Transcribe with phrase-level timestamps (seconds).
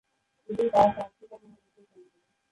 [0.49, 2.19] এদের বাস আফ্রিকা মহাদেশের জঙ্গলে।